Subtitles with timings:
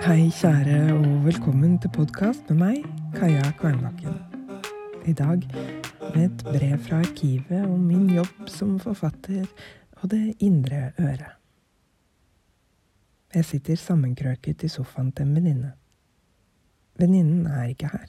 [0.00, 4.14] Hei, kjære, og velkommen til podkast med meg, Kaja Kvernbakken.
[5.04, 5.42] I dag
[6.14, 9.42] med et brev fra arkivet om min jobb som forfatter
[10.00, 11.34] og det indre øret.
[13.34, 15.72] Jeg sitter sammenkrøket i sofaen til en venninne.
[16.96, 18.06] Venninnen er ikke her.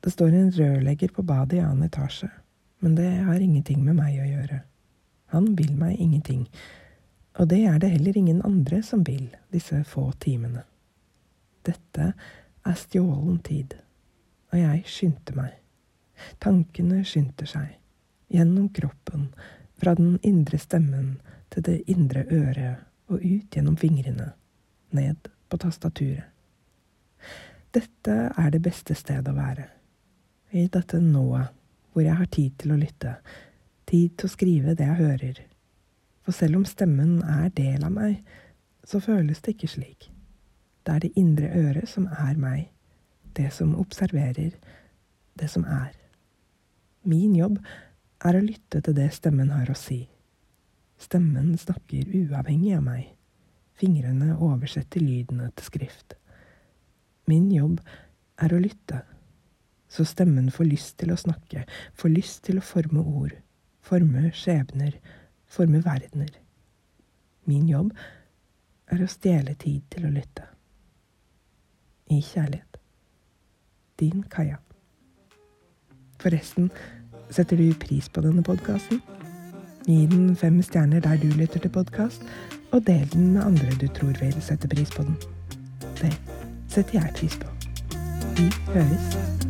[0.00, 2.30] Det står en rørlegger på badet i annen etasje,
[2.80, 4.62] men det har ingenting med meg å gjøre.
[5.36, 6.48] Han vil meg ingenting,
[7.36, 10.64] og det er det heller ingen andre som vil disse få timene.
[11.66, 12.12] Dette
[12.66, 13.74] er stjålen tid,
[14.52, 15.54] og jeg skyndte meg.
[16.42, 17.74] Tankene skyndte seg,
[18.32, 19.28] gjennom kroppen,
[19.76, 21.16] fra den indre stemmen
[21.52, 24.30] til det indre øret og ut gjennom fingrene,
[24.96, 26.24] ned på tastaturet.
[27.76, 29.66] Dette er det beste stedet å være.
[30.56, 31.52] I dette nået,
[31.92, 33.18] hvor jeg har tid til å lytte,
[33.86, 35.40] tid til å skrive det jeg hører.
[36.24, 38.22] For selv om stemmen er del av meg,
[38.86, 40.08] så føles det ikke slik.
[40.86, 42.68] Det er det indre øret som er meg,
[43.34, 44.52] det som observerer,
[45.34, 45.90] det som er.
[47.02, 47.58] Min jobb
[48.22, 50.04] er å lytte til det stemmen har å si.
[51.02, 53.10] Stemmen snakker uavhengig av meg.
[53.74, 56.14] Fingrene oversetter lydene til skrift.
[57.26, 57.82] Min jobb
[58.38, 59.02] er å lytte,
[59.90, 61.66] så stemmen får lyst til å snakke,
[61.98, 63.34] får lyst til å forme ord,
[63.82, 65.00] forme skjebner,
[65.50, 66.30] forme verdener.
[67.44, 67.90] Min jobb
[68.86, 70.52] er å stjele tid til å lytte
[72.10, 72.78] i kjærlighet.
[74.00, 74.56] Din Kaja.
[76.20, 76.70] Forresten,
[77.30, 79.02] setter du pris på denne podkasten?
[79.86, 82.22] Gi den fem stjerner der du lytter til podkast,
[82.72, 85.16] og del den med andre du tror vil sette pris på den.
[86.02, 86.12] Det
[86.68, 87.50] setter jeg pris på.
[88.36, 89.45] Vi høres.